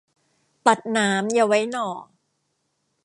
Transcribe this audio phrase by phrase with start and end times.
[0.65, 1.89] ตัดหนามอย่าไว้หน่อ